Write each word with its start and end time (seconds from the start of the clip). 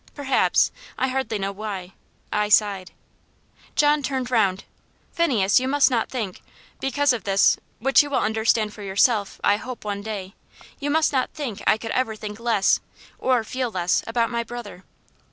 Perhaps 0.15 0.71
I 0.97 1.09
hardly 1.09 1.37
know 1.37 1.51
why 1.51 1.93
I 2.33 2.49
sighed. 2.49 2.89
John 3.75 4.01
turned 4.01 4.31
round 4.31 4.63
"Phineas, 5.11 5.59
you 5.59 5.67
must 5.67 5.91
not 5.91 6.09
think 6.09 6.41
because 6.79 7.13
of 7.13 7.23
this 7.23 7.59
which 7.77 8.01
you 8.01 8.09
will 8.09 8.17
understand 8.17 8.73
for 8.73 8.81
yourself, 8.81 9.39
I 9.43 9.57
hope, 9.57 9.85
one 9.85 10.01
day; 10.01 10.33
you 10.79 10.89
must 10.89 11.13
not 11.13 11.29
think 11.35 11.61
I 11.67 11.77
could 11.77 11.91
ever 11.91 12.15
think 12.15 12.39
less, 12.39 12.79
or 13.19 13.43
feel 13.43 13.69
less, 13.69 14.03
about 14.07 14.31
my 14.31 14.41
brother." 14.43 14.85